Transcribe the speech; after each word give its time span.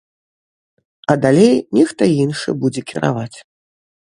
А 1.13 1.17
далей 1.25 1.53
нехта 1.79 2.03
іншы 2.23 2.49
будзе 2.65 2.81
кіраваць. 2.95 3.37